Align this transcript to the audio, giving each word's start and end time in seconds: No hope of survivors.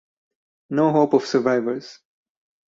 No 0.71 0.91
hope 0.93 1.13
of 1.13 1.27
survivors. 1.27 1.99